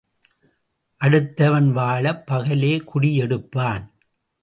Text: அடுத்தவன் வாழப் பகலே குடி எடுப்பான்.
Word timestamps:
அடுத்தவன் 1.01 1.71
வாழப் 1.71 2.31
பகலே 2.31 2.83
குடி 2.83 3.15
எடுப்பான். 3.15 3.91